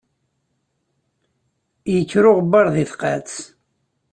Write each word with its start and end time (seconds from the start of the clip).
Yekker 1.93 2.23
uɣebbaṛ 2.31 2.65
di 2.73 2.85
tqaɛet. 2.91 3.33